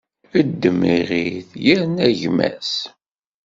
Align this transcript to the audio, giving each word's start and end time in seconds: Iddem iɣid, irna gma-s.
Iddem 0.39 0.79
iɣid, 0.97 1.49
irna 1.73 2.07
gma-s. 2.19 2.73